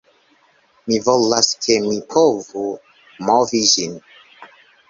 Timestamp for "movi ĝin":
3.29-3.97